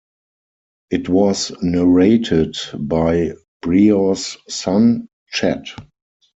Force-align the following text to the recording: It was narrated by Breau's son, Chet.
It 0.89 1.09
was 1.09 1.51
narrated 1.61 2.57
by 2.73 3.33
Breau's 3.61 4.35
son, 4.49 5.09
Chet. 5.29 5.67